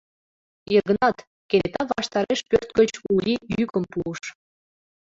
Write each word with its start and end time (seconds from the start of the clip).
—Йыгнат!— 0.73 1.17
кенета 1.49 1.81
ваштареш 1.91 2.39
пӧрт 2.49 2.69
гыч 2.79 2.91
Ули 3.13 3.35
йӱкым 3.57 3.83
пуыш. 3.91 4.21